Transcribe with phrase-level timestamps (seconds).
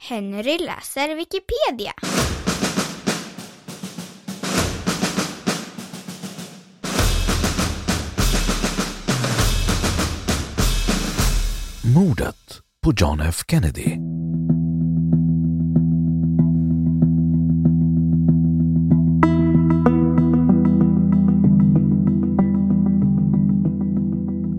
[0.00, 1.92] Henry läser Wikipedia.
[11.94, 13.96] Mordet på John F Kennedy.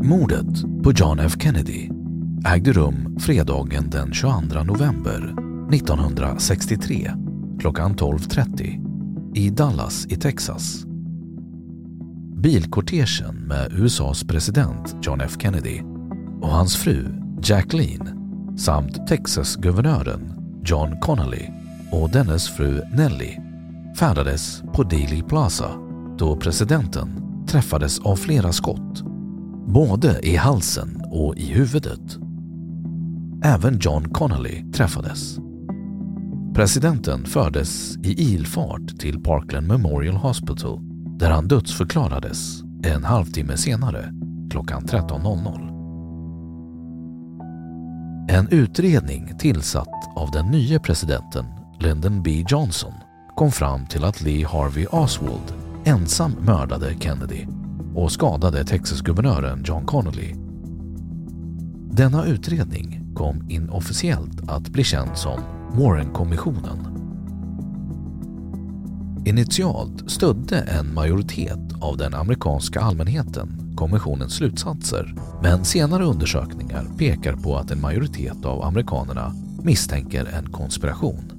[0.04, 1.99] Mordet på John F Kennedy
[2.46, 5.36] ägde rum fredagen den 22 november
[5.74, 7.12] 1963
[7.60, 10.86] klockan 12.30 i Dallas i Texas.
[12.36, 15.82] Bilkortegen med USAs president John F Kennedy
[16.42, 17.06] och hans fru
[17.44, 18.10] Jacqueline
[18.58, 20.34] samt Texas-guvernören
[20.66, 21.48] John Connolly
[21.92, 23.42] och dennes fru Nellie
[24.00, 25.72] färdades på Dealey Plaza
[26.18, 27.10] då presidenten
[27.48, 29.04] träffades av flera skott,
[29.68, 32.29] både i halsen och i huvudet.
[33.44, 35.38] Även John Connolly träffades.
[36.56, 40.80] Presidenten fördes i ilfart till Parkland Memorial Hospital
[41.20, 44.14] där han dödsförklarades en halvtimme senare
[44.52, 45.70] klockan 13.00.
[48.30, 51.46] En utredning tillsatt av den nya presidenten
[51.80, 52.94] Lyndon B Johnson
[53.36, 55.54] kom fram till att Lee Harvey Oswald
[55.86, 57.46] ensam mördade Kennedy
[57.96, 60.36] och skadade Texas-guvernören John Connolly.
[61.92, 65.40] Denna utredning kom inofficiellt att bli känd som
[65.74, 66.88] Warren-kommissionen.
[69.26, 77.58] Initialt stödde en majoritet av den amerikanska allmänheten kommissionens slutsatser men senare undersökningar pekar på
[77.58, 81.32] att en majoritet av amerikanerna misstänker en konspiration.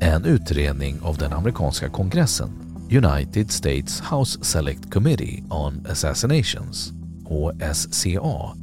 [0.00, 2.50] En utredning av den amerikanska kongressen
[2.90, 6.92] United States House Select Committee on Assassinations,
[7.24, 8.56] HSCA,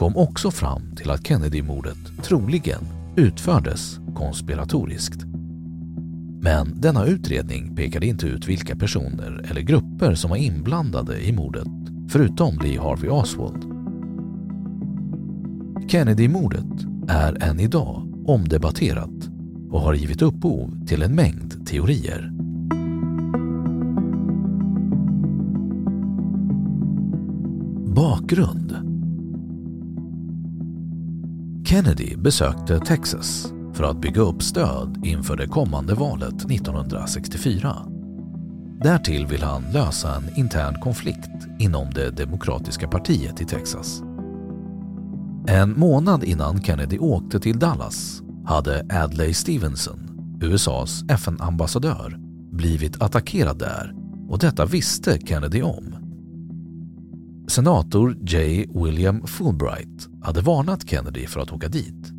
[0.00, 2.80] kom också fram till att Kennedy-mordet troligen
[3.16, 5.24] utfördes konspiratoriskt.
[6.40, 11.68] Men denna utredning pekade inte ut vilka personer eller grupper som var inblandade i mordet
[12.08, 13.64] förutom Lee Harvey Oswald.
[15.90, 19.30] Kennedy-mordet är än idag omdebatterat
[19.70, 22.32] och har givit upphov till en mängd teorier.
[27.94, 28.89] Bakgrund
[31.70, 37.76] Kennedy besökte Texas för att bygga upp stöd inför det kommande valet 1964.
[38.82, 44.02] Därtill vill han lösa en intern konflikt inom det demokratiska partiet i Texas.
[45.48, 50.00] En månad innan Kennedy åkte till Dallas hade Adlai Stevenson,
[50.42, 52.16] USAs FN-ambassadör,
[52.52, 53.94] blivit attackerad där
[54.28, 55.99] och detta visste Kennedy om.
[57.50, 58.66] Senator J.
[58.74, 62.12] William Fulbright hade varnat Kennedy för att åka dit.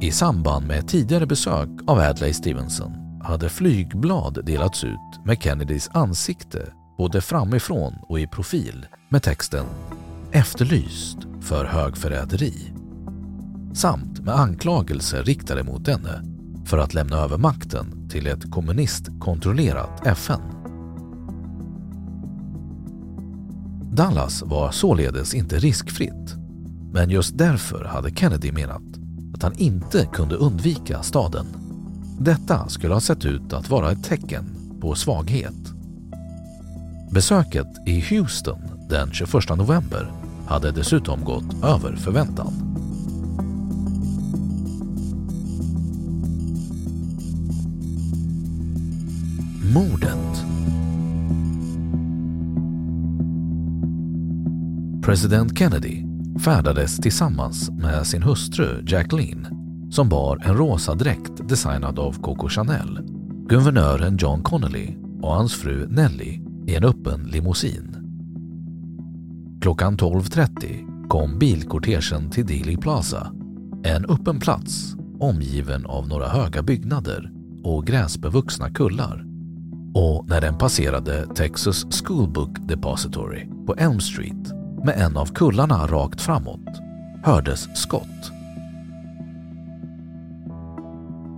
[0.00, 2.92] I samband med ett tidigare besök av Adlai Stevenson
[3.22, 9.66] hade flygblad delats ut med Kennedys ansikte både framifrån och i profil med texten
[10.32, 12.72] “Efterlyst för högförräderi”
[13.74, 16.22] samt med anklagelser riktade mot denne
[16.66, 20.57] för att lämna över makten till ett kommunistkontrollerat FN.
[23.92, 26.34] Dallas var således inte riskfritt
[26.92, 28.82] men just därför hade Kennedy menat
[29.34, 31.46] att han inte kunde undvika staden.
[32.20, 34.44] Detta skulle ha sett ut att vara ett tecken
[34.80, 35.72] på svaghet.
[37.10, 40.12] Besöket i Houston den 21 november
[40.46, 42.67] hade dessutom gått över förväntan.
[55.08, 56.04] President Kennedy
[56.44, 59.48] färdades tillsammans med sin hustru Jacqueline
[59.90, 62.98] som bar en rosa dräkt designad av Coco Chanel,
[63.48, 67.96] guvernören John Connolly och hans fru Nelly i en öppen limousin.
[69.60, 73.32] Klockan 12.30 kom bilkortegen till Dealey Plaza,
[73.84, 77.32] en öppen plats omgiven av några höga byggnader
[77.64, 79.24] och gräsbevuxna kullar.
[79.94, 86.20] Och när den passerade Texas Schoolbook Depository på Elm Street med en av kullarna rakt
[86.20, 86.80] framåt
[87.22, 88.32] hördes skott.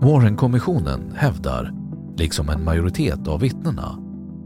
[0.01, 1.73] Warren-kommissionen hävdar,
[2.17, 3.99] liksom en majoritet av vittnena,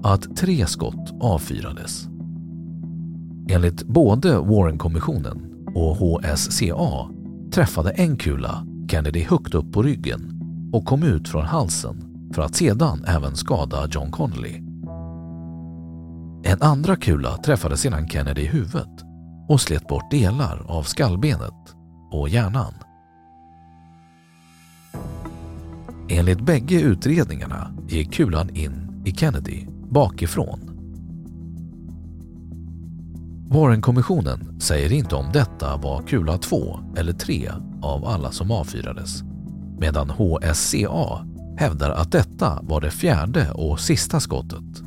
[0.02, 2.08] att tre skott avfyrades.
[3.48, 7.10] Enligt både Warren-kommissionen och HSCA
[7.52, 10.40] träffade en kula Kennedy högt upp på ryggen
[10.72, 11.96] och kom ut från halsen
[12.34, 14.63] för att sedan även skada John Connolly.
[16.46, 19.04] En andra kula träffade sedan Kennedy i huvudet
[19.48, 21.74] och slet bort delar av skallbenet
[22.10, 22.74] och hjärnan.
[26.08, 30.70] Enligt bägge utredningarna gick kulan in i Kennedy bakifrån.
[33.48, 37.50] Warren-kommissionen säger inte om detta var kula 2 eller 3
[37.82, 39.22] av alla som avfyrades
[39.78, 41.26] medan HSCA
[41.58, 44.83] hävdar att detta var det fjärde och sista skottet.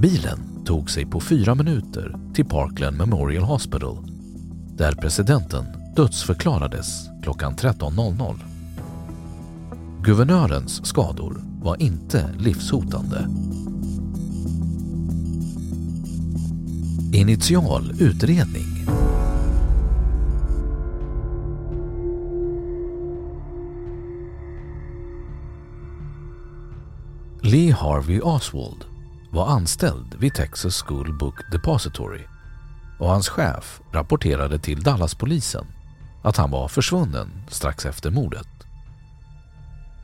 [0.00, 3.96] Bilen tog sig på fyra minuter till Parkland Memorial Hospital
[4.76, 5.64] där presidenten
[5.96, 8.36] dödsförklarades klockan 13.00.
[10.02, 13.28] Guvernörens skador var inte livshotande.
[17.12, 18.86] Initial utredning
[27.42, 28.95] Lee Harvey Oswald
[29.36, 32.22] var anställd vid Texas School Book Depository
[32.98, 35.66] och hans chef rapporterade till Dallaspolisen
[36.22, 38.48] att han var försvunnen strax efter mordet.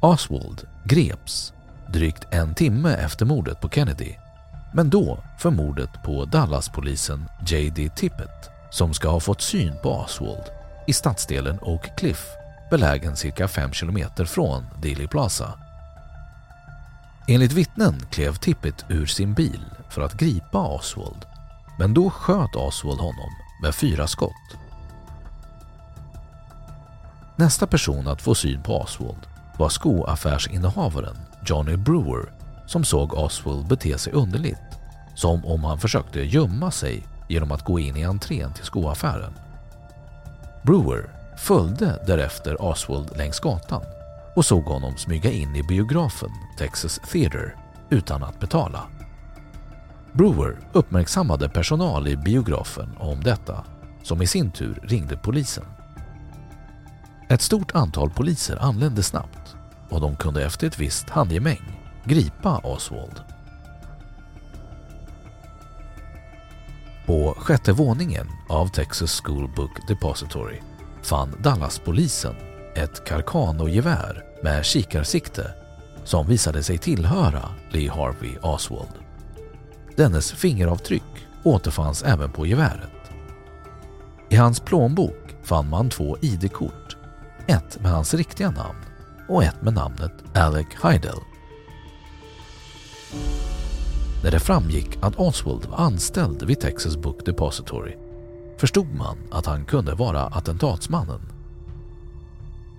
[0.00, 1.52] Oswald greps
[1.92, 4.14] drygt en timme efter mordet på Kennedy
[4.74, 7.88] men då för mordet på Dallaspolisen J.D.
[7.96, 10.44] Tippett som ska ha fått syn på Oswald
[10.86, 12.26] i stadsdelen Oak Cliff
[12.70, 15.58] belägen cirka 5 kilometer från Dealey Plaza.
[17.28, 21.26] Enligt vittnen klev Tippett ur sin bil för att gripa Oswald
[21.78, 23.30] men då sköt Oswald honom
[23.62, 24.56] med fyra skott.
[27.36, 29.26] Nästa person att få syn på Oswald
[29.58, 31.16] var skoaffärsinnehavaren
[31.46, 32.32] Johnny Brewer
[32.66, 34.78] som såg Oswald bete sig underligt,
[35.14, 39.32] som om han försökte gömma sig genom att gå in i entrén till skoaffären.
[40.62, 43.82] Brewer följde därefter Oswald längs gatan
[44.36, 47.56] och såg honom smyga in i biografen Texas Theater
[47.90, 48.86] utan att betala.
[50.12, 53.64] Brewer uppmärksammade personal i biografen om detta
[54.02, 55.64] som i sin tur ringde polisen.
[57.28, 59.56] Ett stort antal poliser anlände snabbt
[59.88, 61.60] och de kunde efter ett visst handgemäng
[62.04, 63.20] gripa Oswald.
[67.06, 70.60] På sjätte våningen av Texas School Book Depository
[71.02, 72.34] fann Dallaspolisen
[72.74, 75.54] ett Carcano-gevär med kikarsikte
[76.04, 78.94] som visade sig tillhöra Lee Harvey Oswald.
[79.96, 82.90] Dennes fingeravtryck återfanns även på geväret.
[84.28, 86.96] I hans plånbok fann man två ID-kort,
[87.46, 88.78] ett med hans riktiga namn
[89.28, 91.18] och ett med namnet Alec Heidel.
[94.24, 97.96] När det framgick att Oswald var anställd vid Texas Book Depository
[98.58, 101.20] förstod man att han kunde vara attentatsmannen.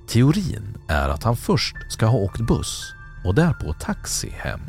[0.08, 2.94] Teorin är att han först ska ha åkt buss
[3.26, 4.62] och därpå taxi hem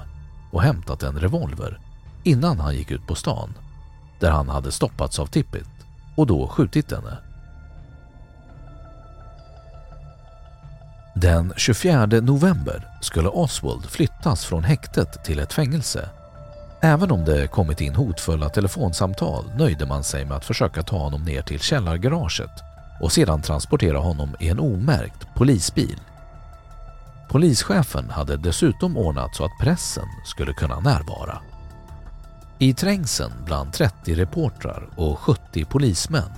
[0.53, 1.81] och hämtat en revolver
[2.23, 3.55] innan han gick ut på stan
[4.21, 5.69] där han hade stoppats av Tippit
[6.17, 7.19] och då skjutit henne.
[11.15, 16.09] Den 24 november skulle Oswald flyttas från häktet till ett fängelse.
[16.81, 21.23] Även om det kommit in hotfulla telefonsamtal nöjde man sig med att försöka ta honom
[21.23, 26.01] ner till källargaraget och sedan transportera honom i en omärkt polisbil.
[27.29, 31.39] Polischefen hade dessutom ordnat så att pressen skulle kunna närvara.
[32.59, 36.31] I trängseln bland 30 reportrar och 70 polismän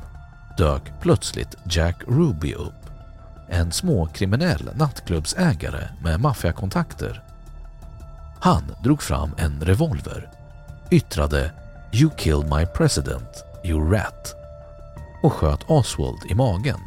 [0.59, 2.87] dök plötsligt Jack Ruby upp
[3.49, 7.23] en småkriminell nattklubbsägare med maffiakontakter.
[8.41, 10.31] Han drog fram en revolver,
[10.91, 11.53] yttrade
[11.93, 14.46] “You killed my president, you rat”
[15.27, 16.81] och sköt Oswald i magen.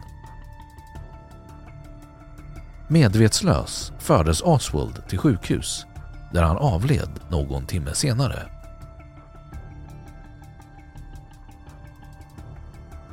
[2.88, 5.86] Medvetslös fördes Oswald till sjukhus
[6.34, 8.50] där han avled någon timme senare.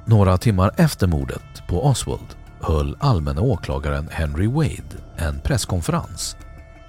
[0.04, 6.36] Några timmar efter mordet på Oswald höll allmänna åklagaren Henry Wade en presskonferens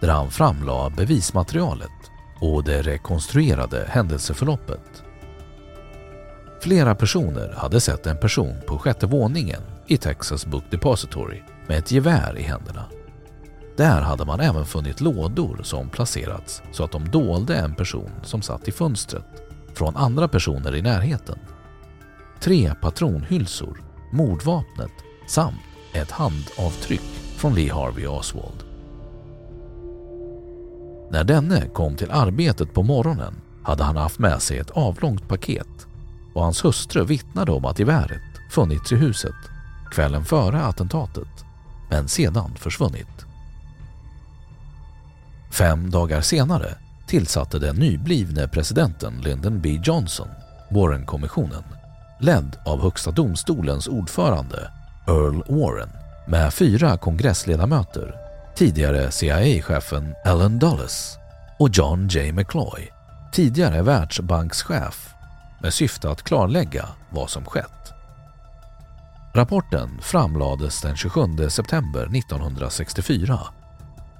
[0.01, 5.06] där han framlade bevismaterialet och det rekonstruerade händelseförloppet.
[6.59, 11.91] Flera personer hade sett en person på sjätte våningen i Texas Book Depository med ett
[11.91, 12.85] gevär i händerna.
[13.77, 18.41] Där hade man även funnit lådor som placerats så att de dolde en person som
[18.41, 19.25] satt i fönstret
[19.73, 21.39] från andra personer i närheten.
[22.39, 23.81] Tre patronhylsor,
[24.13, 24.91] mordvapnet
[25.27, 25.61] samt
[25.93, 28.63] ett handavtryck från Lee Harvey Oswald.
[31.11, 33.33] När denne kom till arbetet på morgonen
[33.63, 35.87] hade han haft med sig ett avlångt paket
[36.38, 39.36] och hans hustru vittnade om att geväret funnits i huset
[39.91, 41.46] kvällen före attentatet
[41.89, 43.25] men sedan försvunnit.
[45.51, 46.75] Fem dagar senare
[47.08, 50.27] tillsatte den nyblivne presidenten Lyndon B Johnson
[50.72, 51.63] Warren-kommissionen
[52.20, 54.72] ledd av Högsta domstolens ordförande
[55.08, 55.89] Earl Warren
[56.27, 58.15] med fyra kongressledamöter,
[58.56, 61.17] tidigare CIA-chefen Alan Dulles
[61.60, 62.32] och John J.
[62.32, 62.89] McCloy,
[63.32, 65.16] tidigare världsbankschef
[65.67, 67.93] med syfte att klarlägga vad som skett.
[69.33, 73.39] Rapporten framlades den 27 september 1964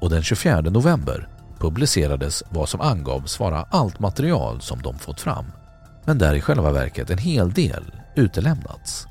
[0.01, 1.27] och den 24 november
[1.60, 5.46] publicerades vad som angavs vara allt material som de fått fram,
[6.06, 7.84] men där i själva verket en hel del
[8.16, 9.08] utelämnats.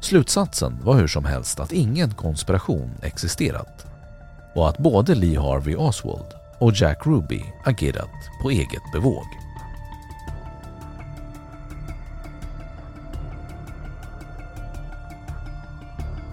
[0.00, 3.86] Slutsatsen var hur som helst att ingen konspiration existerat
[4.54, 9.41] och att både Lee Harvey Oswald och Jack Ruby agerat på eget bevåg.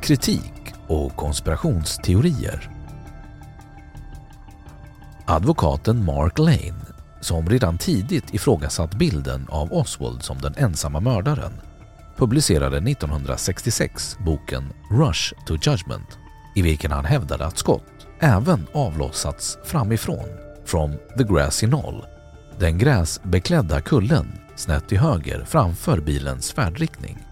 [0.09, 2.69] Kritik och konspirationsteorier
[5.25, 6.85] Advokaten Mark Lane,
[7.21, 11.51] som redan tidigt ifrågasatt bilden av Oswald som den ensamma mördaren,
[12.17, 16.17] publicerade 1966 boken Rush to Judgment
[16.55, 20.29] i vilken han hävdade att skott även avlossats framifrån,
[20.65, 22.05] från The Grassy Knoll,
[22.59, 27.28] den gräsbeklädda kullen snett till höger framför bilens färdriktning.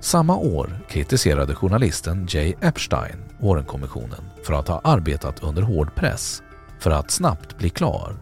[0.00, 6.42] Samma år kritiserade journalisten Jay Epstein Warrenkommissionen för att ha arbetat under hård press
[6.78, 8.16] för att snabbt bli klar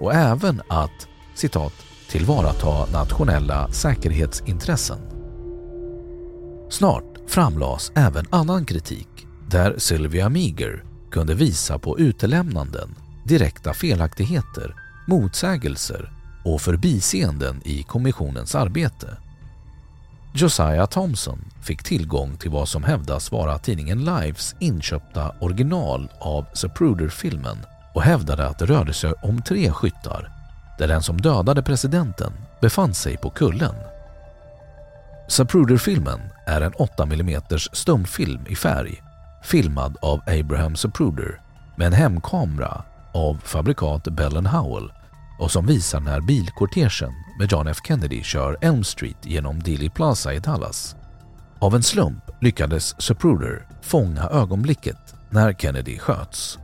[0.00, 1.72] och även att citat
[2.10, 4.98] tillvarata nationella säkerhetsintressen.
[6.70, 9.08] Snart framlades även annan kritik
[9.48, 12.94] där Sylvia Meager kunde visa på utelämnanden,
[13.24, 14.74] direkta felaktigheter,
[15.08, 16.12] motsägelser
[16.44, 19.16] och förbiseenden i kommissionens arbete.
[20.34, 27.58] Josiah Thompson fick tillgång till vad som hävdas vara tidningen Lives inköpta original av Zapruder-filmen
[27.94, 30.32] och hävdade att det rörde sig om tre skyttar
[30.78, 33.74] där den som dödade presidenten befann sig på kullen.
[35.28, 39.02] Zapruder-filmen är en 8 mm stumfilm i färg
[39.42, 41.40] filmad av Abraham Zapruder
[41.76, 42.82] med en hemkamera
[43.12, 44.92] av fabrikat Bell Howell
[45.40, 50.34] och som visar när bilkortegen med John F Kennedy kör Elm Street genom Dealey Plaza
[50.34, 50.96] i Dallas.
[51.58, 56.58] Av en slump lyckades Zapruder fånga ögonblicket när Kennedy sköts.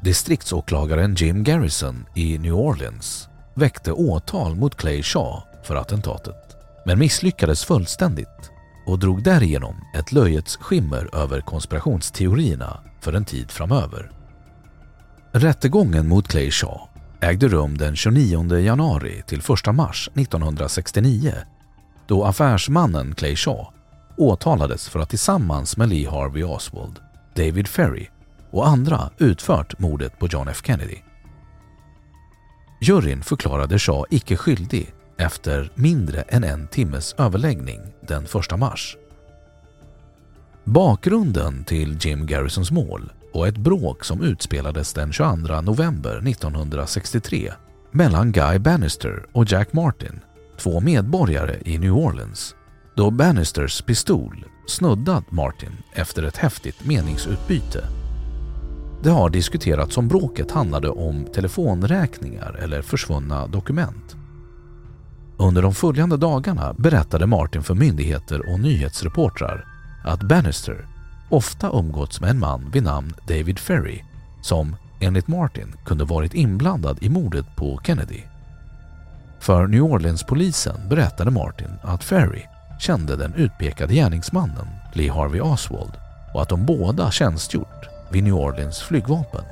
[0.00, 6.56] Distriktsåklagaren Jim Garrison i New Orleans väckte åtal mot Clay Shaw för attentatet
[6.86, 8.50] men misslyckades fullständigt
[8.86, 14.19] och drog därigenom ett löjets skimmer över konspirationsteorierna för en tid framöver.
[15.32, 16.80] Rättegången mot Clay Shaw
[17.20, 21.34] ägde rum den 29 januari till 1 mars 1969
[22.06, 23.66] då affärsmannen Clay Shaw
[24.16, 26.98] åtalades för att tillsammans med Lee Harvey Oswald,
[27.34, 28.08] David Ferry
[28.50, 30.98] och andra utfört mordet på John F Kennedy.
[32.80, 38.96] Juryn förklarade Shaw icke skyldig efter mindre än en timmes överläggning den 1 mars.
[40.70, 47.52] Bakgrunden till Jim Garrisons mål var ett bråk som utspelades den 22 november 1963
[47.90, 50.20] mellan Guy Bannister och Jack Martin,
[50.58, 52.54] två medborgare i New Orleans,
[52.96, 57.84] då Bannisters pistol snuddat Martin efter ett häftigt meningsutbyte.
[59.02, 64.16] Det har diskuterats om bråket handlade om telefonräkningar eller försvunna dokument.
[65.36, 69.69] Under de följande dagarna berättade Martin för myndigheter och nyhetsreportrar
[70.04, 70.86] att Bannister
[71.28, 74.02] ofta umgåtts med en man vid namn David Ferry
[74.42, 78.22] som enligt Martin kunde varit inblandad i mordet på Kennedy.
[79.40, 82.42] För New Orleans-polisen berättade Martin att Ferry
[82.78, 85.92] kände den utpekade gärningsmannen Lee Harvey Oswald
[86.34, 89.44] och att de båda tjänstgjort vid New Orleans flygvapen.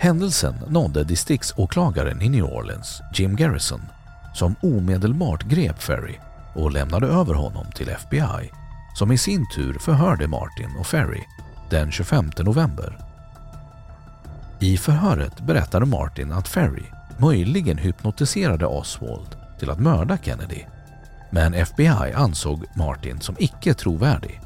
[0.00, 3.82] Händelsen nådde distriktsåklagaren i New Orleans, Jim Garrison,
[4.34, 6.14] som omedelbart grep Ferry
[6.54, 8.50] och lämnade över honom till FBI
[8.94, 11.22] som i sin tur förhörde Martin och Ferry
[11.70, 12.98] den 25 november.
[14.60, 16.84] I förhöret berättade Martin att Ferry
[17.18, 20.64] möjligen hypnotiserade Oswald till att mörda Kennedy
[21.30, 24.40] men FBI ansåg Martin som icke trovärdig.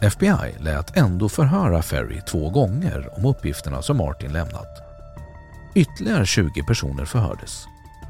[0.00, 4.82] FBI lät ändå förhöra Ferry två gånger om uppgifterna som Martin lämnat.
[5.74, 7.64] Ytterligare 20 personer förhördes,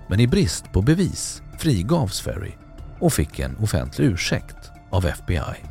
[0.09, 2.53] men i brist på bevis frigavs Ferry
[3.01, 5.65] och fick en offentlig ursäkt av FBI.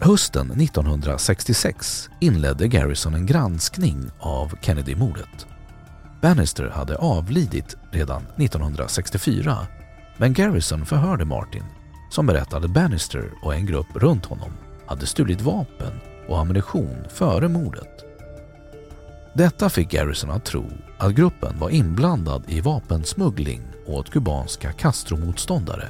[0.00, 5.46] Hösten 1966 inledde Garrison en granskning av Kennedy-mordet.
[6.20, 9.66] Bannister hade avlidit redan 1964
[10.16, 11.64] men Garrison förhörde Martin
[12.10, 14.52] som berättade att Bannister och en grupp runt honom
[14.86, 15.92] hade stulit vapen
[16.28, 18.07] och ammunition före mordet.
[19.34, 25.88] Detta fick Garrison att tro att gruppen var inblandad i vapensmuggling åt kubanska Castro-motståndare.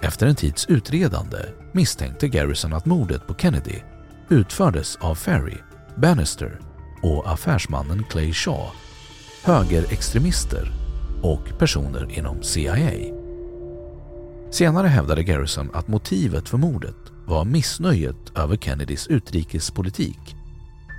[0.00, 1.38] Efter en tids utredande
[1.72, 3.80] misstänkte Garrison att mordet på Kennedy
[4.28, 5.56] utfördes av Ferry,
[5.96, 6.60] Bannister
[7.02, 8.70] och affärsmannen Clay Shaw,
[9.44, 10.72] högerextremister
[11.22, 13.14] och personer inom CIA.
[14.50, 20.37] Senare hävdade Garrison att motivet för mordet var missnöjet över Kennedys utrikespolitik.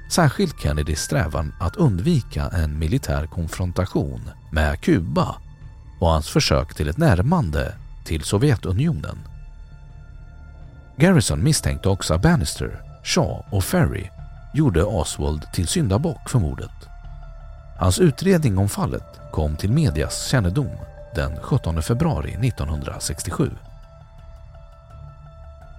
[0.10, 5.36] Särskilt Kennedys strävan att undvika en militär konfrontation med Kuba
[6.00, 7.74] och hans försök till ett närmande
[8.06, 9.18] till Sovjetunionen.
[10.98, 14.10] Garrison misstänkte också att Bannister, Shaw och Ferry
[14.54, 16.88] gjorde Oswald till syndabock för mordet.
[17.80, 20.72] Hans utredning om fallet kom till medias kännedom
[21.15, 23.52] den 17 februari 1967.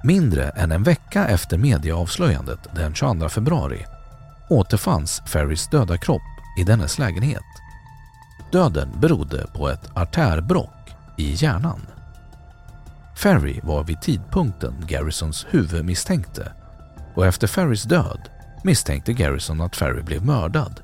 [0.04, 3.86] Mindre än en vecka efter medieavslöjandet den 22 februari
[4.50, 6.22] återfanns Ferrys döda kropp
[6.58, 7.44] i dennes lägenhet.
[8.52, 11.80] Döden berodde på ett artärbrock i hjärnan.
[13.16, 16.52] Ferry var vid tidpunkten Garrisons huvudmisstänkte
[17.14, 18.28] och efter Ferrys död
[18.64, 20.80] misstänkte Garrison att Ferry blev mördad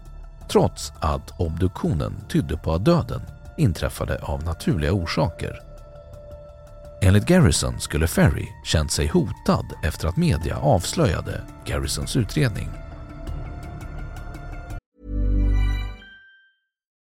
[0.49, 3.21] trots att obduktionen tydde på att döden
[3.57, 5.61] inträffade av naturliga orsaker.
[7.03, 12.86] Enligt Garrison skulle Ferry känt sig hotad efter att media avslöjade Garrisons utredning.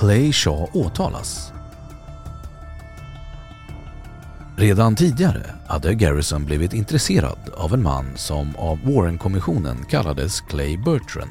[0.00, 1.52] Clay Shaw åtalas.
[4.56, 11.30] Redan tidigare hade Garrison blivit intresserad av en man som av Warren-kommissionen kallades Clay Bertrand.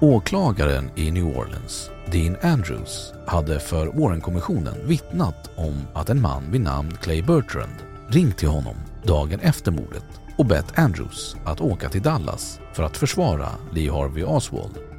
[0.00, 6.60] Åklagaren i New Orleans, Dean Andrews, hade för Warren-kommissionen vittnat om att en man vid
[6.60, 7.76] namn Clay Bertrand
[8.08, 12.96] ringt till honom dagen efter mordet och bett Andrews att åka till Dallas för att
[12.96, 14.95] försvara Lee Harvey Oswald.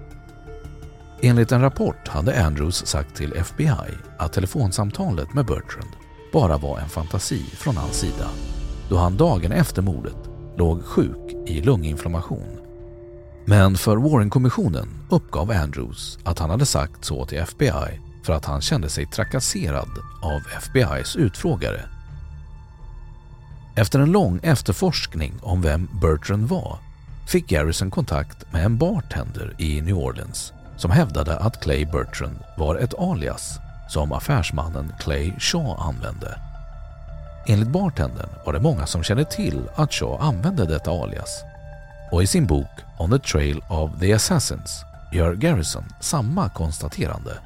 [1.22, 5.90] Enligt en rapport hade Andrews sagt till FBI att telefonsamtalet med Bertrand
[6.34, 8.30] bara var en fantasi från hans sida
[8.90, 10.18] då han dagen efter mordet
[10.58, 12.60] låg sjuk i lunginflammation.
[13.46, 18.62] Men för Warren-kommissionen uppgav Andrews att han hade sagt så till FBI för att han
[18.62, 19.90] kände sig trakasserad
[20.22, 21.82] av FBIs utfrågare.
[23.76, 26.80] Efter en lång efterforskning om vem Bertrand var
[27.28, 32.76] fick Garrison kontakt med en bartender i New Orleans som hävdade att Clay Bertrand var
[32.76, 33.60] ett alias
[33.90, 36.40] som affärsmannen Clay Shaw använde.
[37.48, 41.44] Enligt bartendern var det många som kände till att Shaw använde detta alias
[42.12, 47.38] och i sin bok On the Trail of the Assassins gör Garrison samma konstaterande.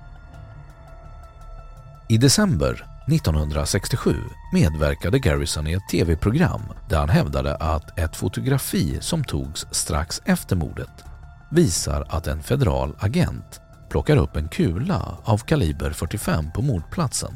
[2.10, 4.16] I december 1967
[4.54, 10.56] medverkade Garrison i ett tv-program där han hävdade att ett fotografi som togs strax efter
[10.56, 11.11] mordet
[11.52, 17.36] visar att en federal agent plockar upp en kula av kaliber 45 på mordplatsen.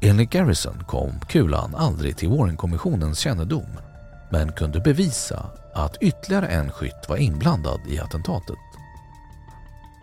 [0.00, 3.66] Enligt Garrison kom kulan aldrig till Warren-kommissionens kännedom
[4.30, 8.56] men kunde bevisa att ytterligare en skytt var inblandad i attentatet.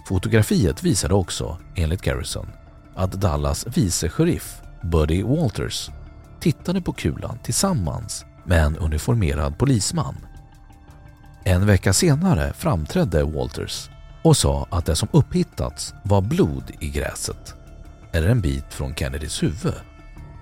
[0.08, 2.48] Fotografiet visade också, enligt Garrison,
[2.96, 5.90] att Dallas vice sheriff Buddy Walters
[6.40, 10.16] tittade på kulan tillsammans med en uniformerad polisman.
[11.47, 13.89] En vecka senare framträdde Walters
[14.21, 17.55] och sa att det som upphittats var blod i gräset
[18.12, 19.73] eller en bit från Kennedys huvud.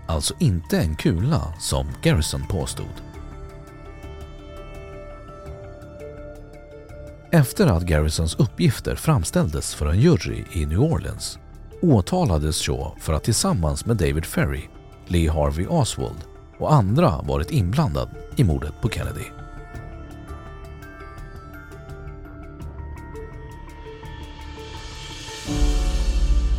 [0.07, 3.01] Alltså inte en kula som Garrison påstod.
[7.31, 11.39] Efter att Garrisons uppgifter framställdes för en jury i New Orleans
[11.81, 14.63] åtalades Shaw för att tillsammans med David Ferry,
[15.07, 16.19] Lee Harvey Oswald
[16.59, 19.44] och andra varit inblandad i mordet på Kennedy.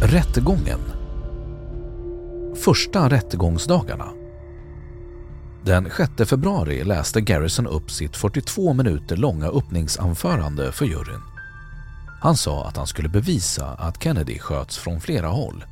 [0.08, 0.80] Rättegången
[2.64, 4.08] Första rättegångsdagarna
[5.64, 11.20] Den 6 februari läste Garrison upp sitt 42 minuter långa öppningsanförande för juryn.
[12.20, 15.64] Han sa att han skulle bevisa att Kennedy sköts från flera håll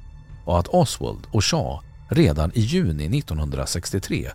[0.45, 4.31] och att Oswald och Shaw redan i juni 1963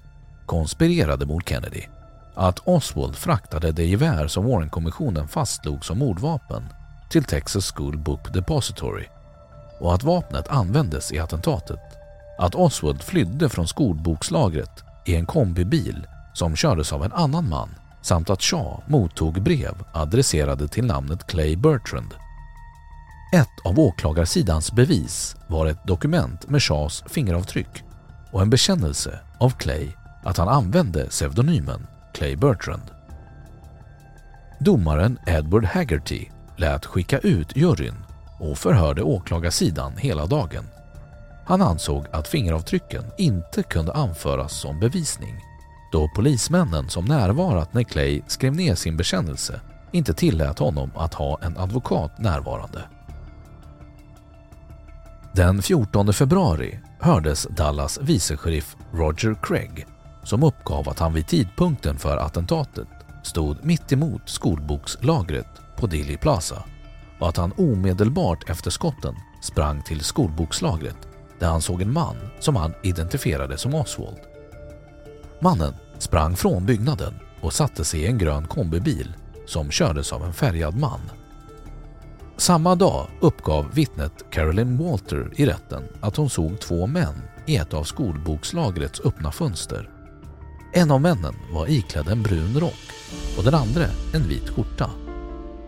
[0.45, 1.83] konspirerade mot Kennedy.
[2.35, 6.63] Att Oswald fraktade det gevär som Warren-kommissionen fastslog som mordvapen
[7.09, 9.05] till Texas School Book Depository
[9.79, 11.79] och att vapnet användes i attentatet.
[12.37, 17.69] Att Oswald flydde från skolbokslagret i en kombibil som kördes av en annan man
[18.01, 22.13] samt att Shaw mottog brev adresserade till namnet Clay Bertrand.
[23.33, 27.83] Ett av åklagarsidans bevis var ett dokument med Shaws fingeravtryck
[28.31, 29.87] och en bekännelse av Clay
[30.23, 32.91] att han använde pseudonymen Clay Bertrand.
[34.59, 36.25] Domaren Edward Haggerty
[36.57, 37.95] lät skicka ut juryn
[38.39, 40.63] och förhörde åklagarsidan hela dagen.
[41.45, 45.35] Han ansåg att fingeravtrycken inte kunde anföras som bevisning
[45.91, 51.39] då polismännen som närvarat när Clay skrev ner sin bekännelse inte tillät honom att ha
[51.41, 52.83] en advokat närvarande.
[55.33, 59.85] Den 14 februari hördes Dallas vicesheriff Roger Craig
[60.23, 62.87] som uppgav att han vid tidpunkten för attentatet
[63.23, 66.63] stod mitt emot skolbokslagret på Dilly Plaza
[67.19, 70.97] och att han omedelbart efter skotten sprang till skolbokslagret
[71.39, 74.19] där han såg en man som han identifierade som Oswald.
[75.39, 79.13] Mannen sprang från byggnaden och satte sig i en grön kombibil
[79.45, 80.99] som kördes av en färgad man.
[82.37, 87.73] Samma dag uppgav vittnet Carolyn Walter i rätten att hon såg två män i ett
[87.73, 89.89] av skolbokslagrets öppna fönster.
[90.73, 92.91] En av männen var iklädd en brun rock
[93.37, 94.89] och den andra en vit skjorta.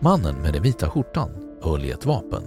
[0.00, 2.42] Mannen med den vita skjortan höll i ett vapen.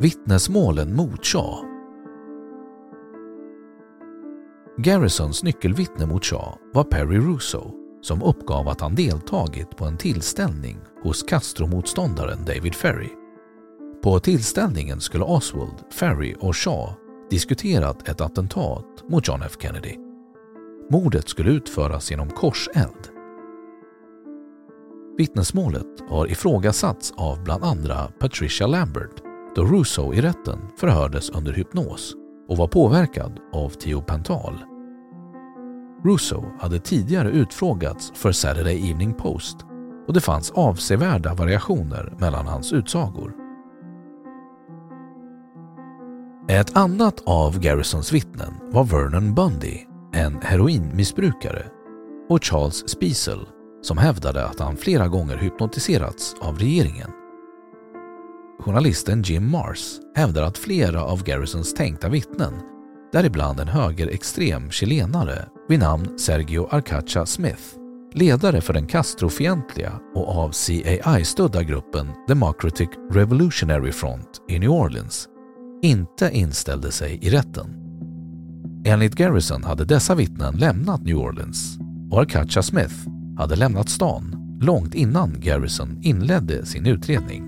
[0.00, 1.68] Vittnesmålen mot Shaw
[4.78, 7.70] Garrisons nyckelvittne mot Shaw var Perry Russo
[8.02, 13.08] som uppgav att han deltagit på en tillställning hos Castro-motståndaren David Ferry.
[14.02, 16.92] På tillställningen skulle Oswald, Ferry och Shaw
[17.30, 20.07] diskuterat ett attentat mot John F Kennedy.
[20.90, 23.08] Mordet skulle utföras genom korseld.
[25.18, 29.22] Vittnesmålet har ifrågasatts av bland andra Patricia Lambert
[29.54, 32.14] då Russo i rätten förhördes under hypnos
[32.48, 34.58] och var påverkad av tiopental.
[36.04, 39.56] Russo hade tidigare utfrågats för Saturday Evening Post
[40.06, 43.34] och det fanns avsevärda variationer mellan hans utsagor.
[46.48, 51.66] Ett annat av Garrisons vittnen var Vernon Bundy, en heroinmissbrukare,
[52.28, 53.46] och Charles Spiesel
[53.82, 57.10] som hävdade att han flera gånger hypnotiserats av regeringen.
[58.60, 62.54] Journalisten Jim Mars hävdar att flera av Garrisons tänkta vittnen,
[63.12, 67.62] däribland en högerextrem chilenare vid namn Sergio Arcacha Smith,
[68.14, 75.28] ledare för den Castrofientliga och av CAI-stödda gruppen Democratic Revolutionary Front i New Orleans,
[75.82, 77.87] inte inställde sig i rätten.
[78.84, 81.78] Enligt Garrison hade dessa vittnen lämnat New Orleans
[82.10, 82.94] och Arcacha Smith
[83.36, 87.42] hade lämnat stan långt innan Garrison inledde sin utredning.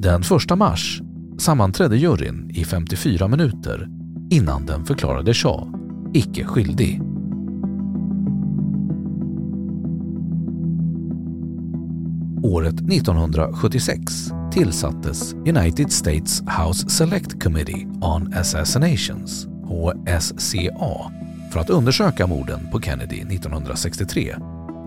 [0.00, 0.20] Den
[0.52, 1.02] 1 mars
[1.38, 3.88] sammanträdde juryn i 54 minuter
[4.30, 5.72] innan den förklarade Shaw
[6.14, 7.07] icke skyldig.
[12.68, 21.12] Året 1976 tillsattes United States House Select Committee on Assassinations, HSCA,
[21.52, 24.36] för att undersöka morden på Kennedy 1963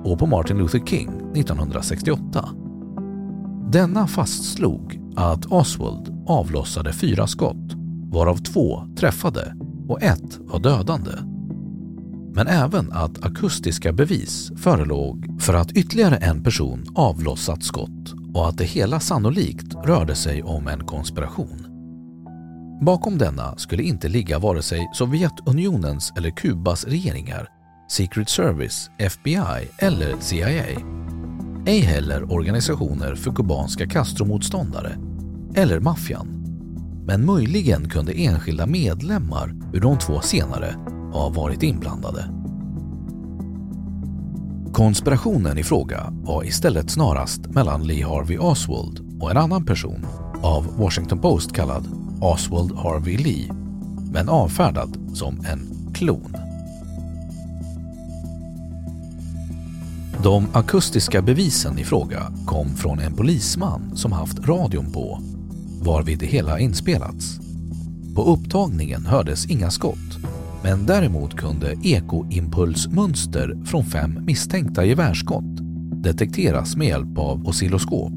[0.04, 2.50] och på Martin Luther King 1968.
[3.72, 7.74] Denna fastslog att Oswald avlossade fyra skott,
[8.12, 9.56] varav två träffade
[9.88, 11.31] och ett var dödande.
[12.34, 18.58] Men även att akustiska bevis förelåg för att ytterligare en person avlossat skott och att
[18.58, 21.68] det hela sannolikt rörde sig om en konspiration.
[22.82, 27.48] Bakom denna skulle inte ligga vare sig Sovjetunionens eller Kubas regeringar,
[27.90, 30.66] Secret Service, FBI eller CIA.
[31.66, 34.98] Ej heller organisationer för kubanska Castro-motståndare
[35.56, 36.28] eller maffian.
[37.06, 40.76] Men möjligen kunde enskilda medlemmar ur de två senare
[41.12, 42.26] ha varit inblandade.
[44.74, 50.06] Konspirationen i fråga var istället snarast mellan Lee Harvey Oswald och en annan person
[50.42, 51.88] av Washington Post kallad
[52.22, 53.52] Oswald Harvey Lee
[54.12, 56.38] men avfärdad som en klon.
[60.24, 65.20] De akustiska bevisen i fråga kom från en polisman som haft radion på
[65.82, 67.40] varvid det hela inspelats.
[68.16, 70.20] På upptagningen hördes inga skott
[70.64, 75.58] men däremot kunde ekoimpulsmönster från fem misstänkta gevärsskott
[76.04, 78.14] detekteras med hjälp av oscilloskop.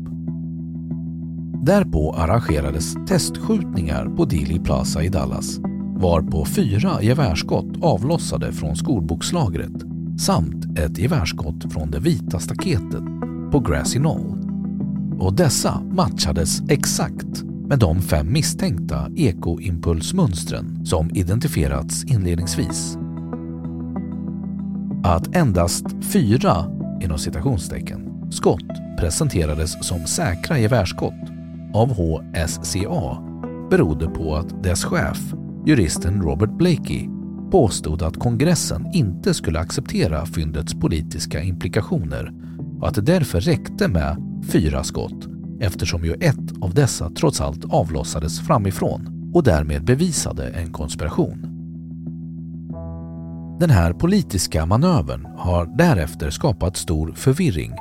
[1.63, 5.59] Därpå arrangerades testskjutningar på Dealey Plaza i Dallas
[5.97, 9.73] varpå fyra gevärsskott avlossade från skolbokslagret
[10.19, 13.05] samt ett gevärsskott från det vita staketet
[13.53, 14.39] på Grassy Knoll.
[15.19, 22.97] Och dessa matchades exakt med de fem misstänkta ekoimpulsmönstren som identifierats inledningsvis.
[25.05, 26.67] Att endast fyra
[27.03, 31.31] inom citationstecken skott presenterades som säkra gevärsskott
[31.75, 33.23] av HSCA
[33.71, 35.35] berodde på att dess chef,
[35.67, 37.09] juristen Robert Blakey,
[37.51, 42.33] påstod att kongressen inte skulle acceptera fyndets politiska implikationer
[42.81, 44.17] och att det därför räckte med
[44.53, 50.73] fyra skott eftersom ju ett av dessa trots allt avlossades framifrån och därmed bevisade en
[50.73, 51.51] konspiration.
[53.61, 57.73] Den här politiska manövern har därefter skapat stor förvirring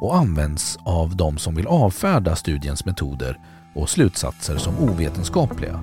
[0.00, 3.38] och används av de som vill avfärda studiens metoder
[3.74, 5.80] och slutsatser som ovetenskapliga.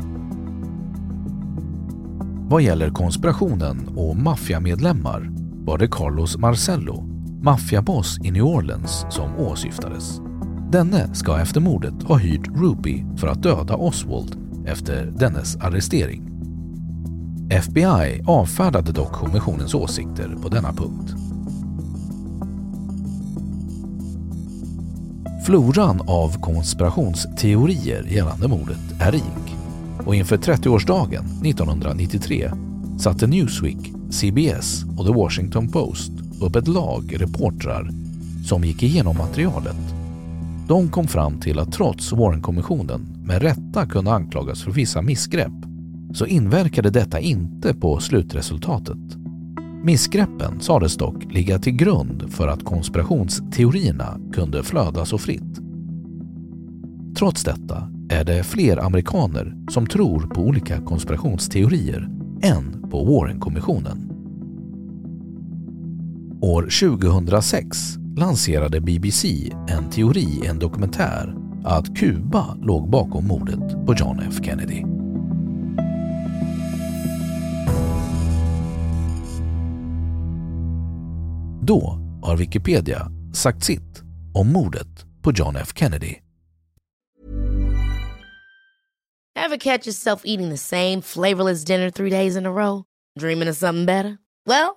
[2.49, 5.29] Vad gäller konspirationen och maffiamedlemmar
[5.65, 7.03] var det Carlos Marcello,
[7.41, 10.26] maffiaboss i New Orleans, som åsyftades.
[10.71, 16.29] Denne ska efter mordet ha hyrt Ruby för att döda Oswald efter dennes arrestering.
[17.49, 21.13] FBI avfärdade dock kommissionens åsikter på denna punkt.
[25.45, 29.55] Floran av konspirationsteorier gällande mordet är rik
[30.05, 32.51] och inför 30-årsdagen 1993
[32.99, 37.89] satte Newsweek, CBS och The Washington Post upp ett lag reportrar
[38.45, 39.96] som gick igenom materialet.
[40.67, 45.53] De kom fram till att trots Warrenkommissionen med rätta kunde anklagas för vissa missgrepp
[46.13, 49.17] så inverkade detta inte på slutresultatet.
[49.83, 55.59] Missgreppen sades dock ligga till grund för att konspirationsteorierna kunde flöda så fritt.
[57.17, 62.09] Trots detta är det fler amerikaner som tror på olika konspirationsteorier
[62.41, 64.11] än på Warrenkommissionen.
[66.41, 73.93] År 2006 lanserade BBC en teori i en dokumentär att Kuba låg bakom mordet på
[73.97, 74.83] John F Kennedy.
[81.61, 84.01] Då har Wikipedia sagt sitt
[84.33, 86.15] om mordet på John F Kennedy.
[89.45, 92.83] Ever catch yourself eating the same flavorless dinner three days in a row?
[93.19, 94.17] Dreaming of something better?
[94.45, 94.76] Well,